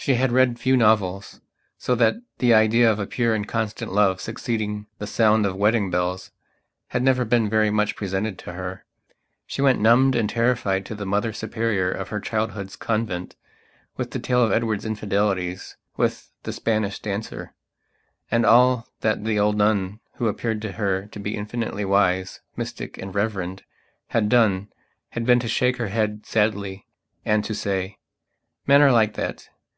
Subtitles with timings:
[0.00, 1.42] She had read few novels,
[1.76, 5.90] so that the idea of a pure and constant love succeeding the sound of wedding
[5.90, 6.32] bells
[6.88, 8.86] had never been very much presented to her.
[9.46, 13.36] She went, numbed and terrified, to the Mother Superior of her childhood's convent
[13.98, 17.52] with the tale of Edward's infidelities with the Spanish dancer,
[18.30, 22.96] and all that the old nun, who appeared to her to be infinitely wise, mystic
[22.96, 23.64] and reverend,
[24.08, 24.72] had done
[25.10, 26.86] had been to shake her head sadly
[27.26, 27.98] and to say:
[28.66, 29.50] "Men are like that.